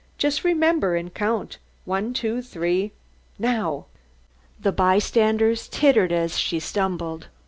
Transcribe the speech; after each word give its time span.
"Just 0.17 0.43
remember 0.43 0.95
and 0.95 1.13
count. 1.13 1.59
One, 1.85 2.11
two, 2.11 2.41
three 2.41 2.91
now!" 3.37 3.85
The 4.59 4.71
bystanders 4.71 5.67
tittered 5.67 6.11
as 6.11 6.39
she 6.39 6.59
stumbled. 6.59 7.27